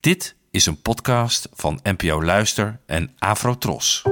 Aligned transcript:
Dit 0.00 0.36
is 0.50 0.66
een 0.66 0.82
podcast 0.82 1.48
van 1.52 1.80
NPO 1.82 2.22
Luister 2.22 2.80
en 2.86 3.14
Afrotros. 3.18 4.02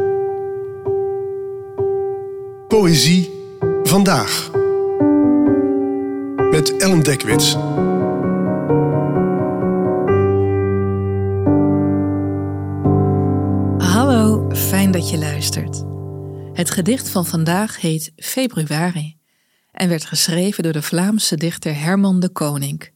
Poëzie 2.69 3.31
vandaag. 3.83 4.51
Met 6.51 6.77
Ellen 6.77 7.03
Dekwits. 7.03 7.53
Hallo, 13.93 14.51
fijn 14.51 14.91
dat 14.91 15.11
je 15.11 15.19
luistert. 15.19 15.85
Het 16.53 16.71
gedicht 16.71 17.09
van 17.09 17.27
vandaag 17.27 17.81
heet 17.81 18.13
Februari 18.17 19.19
en 19.73 19.89
werd 19.89 20.05
geschreven 20.05 20.63
door 20.63 20.73
de 20.73 20.83
Vlaamse 20.83 21.37
dichter 21.37 21.81
Herman 21.81 22.21
de 22.21 22.29
Koning, 22.29 22.91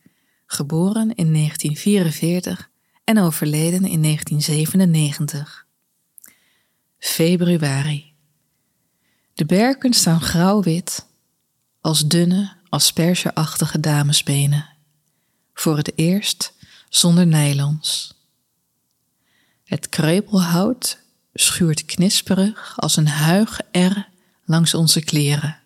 geboren 0.46 1.14
in 1.14 1.32
1944 1.32 2.70
en 3.04 3.18
overleden 3.18 3.84
in 3.84 4.02
1997. 4.02 5.66
Februari. 6.98 8.14
De 9.34 9.44
berken 9.44 9.92
staan 9.92 10.20
grauw-wit, 10.20 11.06
als 11.80 12.08
dunne, 12.08 12.52
aspergeachtige 12.68 13.80
damesbenen. 13.80 14.68
Voor 15.54 15.76
het 15.76 15.98
eerst 15.98 16.52
zonder 16.88 17.26
nylons. 17.26 18.14
Het 19.64 19.88
kreupelhout 19.88 20.98
schuurt 21.34 21.84
knisperig 21.84 22.80
als 22.80 22.96
een 22.96 23.08
huig 23.08 23.60
er 23.70 24.08
langs 24.44 24.74
onze 24.74 25.00
kleren. 25.00 25.60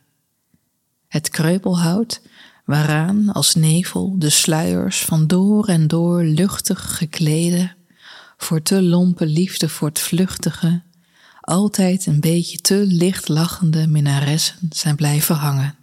Het 1.09 1.29
kreupelhout 1.29 2.21
waaraan 2.67 3.33
als 3.33 3.55
nevel 3.55 4.19
de 4.19 4.31
sluiers 4.31 5.01
van 5.01 5.27
door 5.27 5.69
en 5.69 5.89
door 5.89 6.23
luchtig 6.23 6.97
geklede, 6.97 7.75
voor 8.37 8.63
te 8.63 8.83
lompe 8.83 9.27
liefde 9.27 9.69
voor 9.69 9.89
het 9.89 10.01
vluchtige, 10.01 10.83
altijd 11.41 12.07
een 12.07 12.21
beetje 12.21 12.59
te 12.59 12.87
licht 12.87 13.29
lachende 13.29 13.87
minnaressen 13.87 14.57
zijn 14.71 14.97
blijven 14.97 15.35
hangen. 15.35 15.75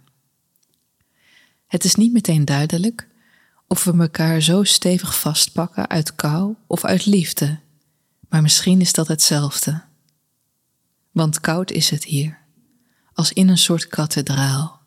Het 1.66 1.84
is 1.84 1.94
niet 1.94 2.12
meteen 2.12 2.44
duidelijk 2.44 3.08
of 3.68 3.84
we 3.84 3.98
elkaar 3.98 4.40
zo 4.40 4.64
stevig 4.64 5.20
vastpakken 5.20 5.88
uit 5.88 6.14
kou 6.14 6.54
of 6.66 6.84
uit 6.84 7.06
liefde, 7.06 7.58
maar 8.28 8.42
misschien 8.42 8.80
is 8.80 8.92
dat 8.92 9.08
hetzelfde. 9.08 9.82
Want 11.10 11.40
koud 11.40 11.70
is 11.70 11.90
het 11.90 12.04
hier, 12.04 12.38
als 13.12 13.32
in 13.32 13.48
een 13.48 13.58
soort 13.58 13.86
kathedraal 13.86 14.82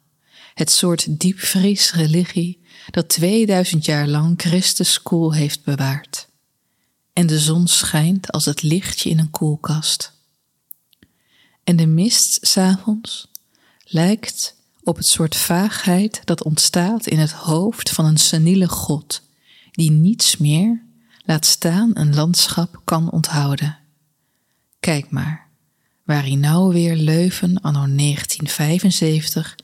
het 0.57 0.71
soort 0.71 1.19
diepvries 1.19 1.93
religie 1.93 2.61
dat 2.91 3.09
2000 3.09 3.85
jaar 3.85 4.07
lang 4.07 4.41
Christus 4.41 5.01
koel 5.01 5.33
heeft 5.33 5.63
bewaard. 5.63 6.27
En 7.13 7.27
de 7.27 7.39
zon 7.39 7.67
schijnt 7.67 8.31
als 8.31 8.45
het 8.45 8.61
lichtje 8.61 9.09
in 9.09 9.19
een 9.19 9.29
koelkast. 9.29 10.13
En 11.63 11.75
de 11.75 11.85
mist 11.85 12.37
s'avonds 12.41 13.31
lijkt 13.83 14.55
op 14.83 14.97
het 14.97 15.07
soort 15.07 15.35
vaagheid 15.35 16.21
dat 16.23 16.43
ontstaat 16.43 17.07
in 17.07 17.19
het 17.19 17.31
hoofd 17.31 17.89
van 17.89 18.05
een 18.05 18.17
seniele 18.17 18.67
god, 18.67 19.21
die 19.71 19.91
niets 19.91 20.37
meer, 20.37 20.83
laat 21.25 21.45
staan 21.45 21.91
een 21.93 22.15
landschap, 22.15 22.81
kan 22.83 23.11
onthouden. 23.11 23.77
Kijk 24.79 25.09
maar, 25.11 25.47
waar 26.03 26.23
hij 26.23 26.35
nou 26.35 26.73
weer 26.73 26.95
Leuven 26.95 27.61
anno 27.61 27.95
1975 27.95 29.55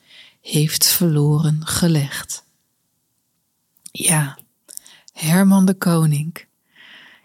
heeft 0.43 0.85
verloren 0.85 1.67
gelegd. 1.67 2.43
Ja, 3.91 4.37
Herman 5.13 5.65
de 5.65 5.73
Koning 5.73 6.45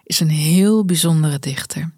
is 0.03 0.19
een 0.19 0.29
heel 0.29 0.85
bijzondere 0.85 1.39
dichter. 1.39 1.93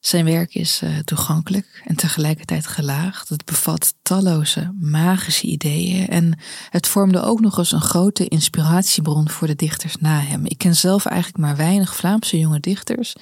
Zijn 0.00 0.24
werk 0.24 0.54
is 0.54 0.82
uh, 0.82 0.98
toegankelijk 0.98 1.82
en 1.84 1.96
tegelijkertijd 1.96 2.66
gelaagd. 2.66 3.28
Het 3.28 3.44
bevat 3.44 3.94
talloze 4.02 4.74
magische 4.80 5.46
ideeën 5.46 6.08
en 6.08 6.38
het 6.70 6.86
vormde 6.86 7.22
ook 7.22 7.40
nog 7.40 7.58
eens 7.58 7.72
een 7.72 7.80
grote 7.80 8.28
inspiratiebron 8.28 9.28
voor 9.28 9.46
de 9.46 9.54
dichters 9.54 9.96
na 9.96 10.20
hem. 10.20 10.46
Ik 10.46 10.58
ken 10.58 10.76
zelf 10.76 11.06
eigenlijk 11.06 11.38
maar 11.38 11.56
weinig 11.56 11.96
Vlaamse 11.96 12.38
jonge 12.38 12.60
dichters 12.60 13.14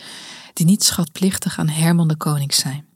die 0.52 0.66
niet 0.66 0.84
schatplichtig 0.84 1.58
aan 1.58 1.68
Herman 1.68 2.08
de 2.08 2.16
Koning 2.16 2.54
zijn. 2.54 2.86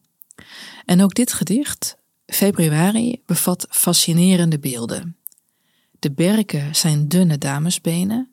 En 0.85 1.03
ook 1.03 1.15
dit 1.15 1.33
gedicht 1.33 1.99
Februari 2.31 3.23
bevat 3.27 3.67
fascinerende 3.71 4.59
beelden. 4.59 5.17
De 5.99 6.13
berken 6.13 6.75
zijn 6.75 7.09
dunne 7.09 7.39
damesbenen. 7.39 8.31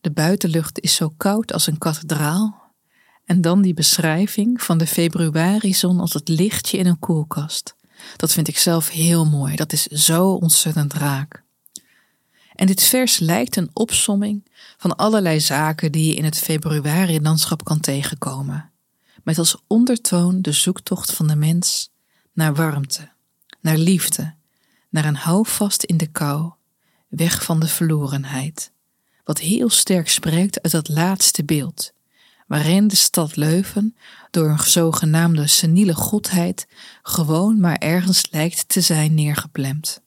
De 0.00 0.10
buitenlucht 0.10 0.80
is 0.80 0.94
zo 0.94 1.12
koud 1.16 1.52
als 1.52 1.66
een 1.66 1.78
kathedraal. 1.78 2.62
En 3.24 3.40
dan 3.40 3.62
die 3.62 3.74
beschrijving 3.74 4.62
van 4.62 4.78
de 4.78 4.86
februarizon 4.86 6.00
als 6.00 6.12
het 6.12 6.28
lichtje 6.28 6.78
in 6.78 6.86
een 6.86 6.98
koelkast. 6.98 7.74
Dat 8.16 8.32
vind 8.32 8.48
ik 8.48 8.58
zelf 8.58 8.88
heel 8.88 9.26
mooi. 9.26 9.56
Dat 9.56 9.72
is 9.72 9.82
zo 9.86 10.32
ontzettend 10.32 10.92
raak. 10.92 11.42
En 12.54 12.66
dit 12.66 12.82
vers 12.82 13.18
lijkt 13.18 13.56
een 13.56 13.70
opsomming 13.72 14.50
van 14.76 14.96
allerlei 14.96 15.40
zaken 15.40 15.92
die 15.92 16.06
je 16.06 16.14
in 16.14 16.24
het 16.24 16.38
februari-landschap 16.38 17.64
kan 17.64 17.80
tegenkomen. 17.80 18.70
Met 19.22 19.38
als 19.38 19.56
ondertoon 19.66 20.42
de 20.42 20.52
zoektocht 20.52 21.12
van 21.12 21.26
de 21.26 21.36
mens 21.36 21.90
naar 22.32 22.54
warmte, 22.54 23.12
naar 23.64 23.76
liefde, 23.76 24.34
naar 24.88 25.04
een 25.04 25.16
houvast 25.16 25.82
in 25.82 25.96
de 25.96 26.06
kou, 26.06 26.52
weg 27.08 27.44
van 27.44 27.60
de 27.60 27.66
verlorenheid, 27.66 28.72
wat 29.24 29.38
heel 29.38 29.70
sterk 29.70 30.08
spreekt 30.08 30.62
uit 30.62 30.72
dat 30.72 30.88
laatste 30.88 31.44
beeld, 31.44 31.92
waarin 32.46 32.88
de 32.88 32.96
stad 32.96 33.36
Leuven 33.36 33.96
door 34.30 34.48
een 34.48 34.58
zogenaamde 34.58 35.46
seniele 35.46 35.94
godheid 35.94 36.66
gewoon 37.02 37.60
maar 37.60 37.76
ergens 37.76 38.30
lijkt 38.30 38.68
te 38.68 38.80
zijn 38.80 39.14
neergeplemd. 39.14 40.00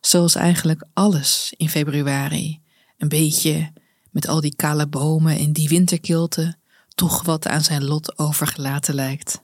Zoals 0.00 0.34
eigenlijk 0.34 0.84
alles 0.92 1.54
in 1.56 1.68
februari, 1.68 2.60
een 2.98 3.08
beetje 3.08 3.72
met 4.10 4.28
al 4.28 4.40
die 4.40 4.56
kale 4.56 4.86
bomen 4.86 5.38
en 5.38 5.52
die 5.52 5.68
winterkilte, 5.68 6.56
toch 6.88 7.22
wat 7.22 7.46
aan 7.46 7.62
zijn 7.62 7.84
lot 7.84 8.18
overgelaten 8.18 8.94
lijkt. 8.94 9.42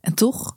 En 0.00 0.14
toch 0.14 0.56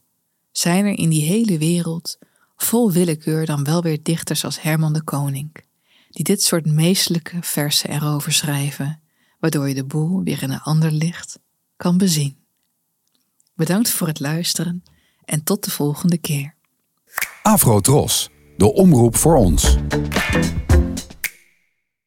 zijn 0.52 0.86
er 0.86 0.98
in 0.98 1.10
die 1.10 1.24
hele 1.24 1.58
wereld 1.58 2.18
vol 2.56 2.92
willekeur 2.92 3.46
dan 3.46 3.64
wel 3.64 3.82
weer 3.82 4.04
dichters 4.04 4.46
als 4.46 4.62
Herman 4.62 4.94
de 4.94 5.04
Koning, 5.04 5.56
die 6.10 6.24
dit 6.24 6.44
soort 6.44 6.66
meestelijke 6.66 7.38
versen 7.42 7.90
erover 7.90 8.32
schrijven, 8.32 9.02
waardoor 9.40 9.68
je 9.68 9.74
de 9.74 9.86
boel 9.86 10.24
weer 10.24 10.44
in 10.44 10.52
een 10.52 10.62
ander 10.62 10.92
licht 10.92 11.40
kan 11.78 11.98
bezien. 11.98 12.38
Bedankt 13.56 13.90
voor 13.90 14.08
het 14.08 14.20
luisteren 14.20 14.84
en 15.26 15.44
tot 15.44 15.64
de 15.64 15.72
volgende 15.72 16.18
keer. 16.18 16.56
Afro 17.42 17.80
Tros, 17.80 18.30
de 18.58 18.74
omroep 18.74 19.16
voor 19.16 19.36
ons. 19.36 19.78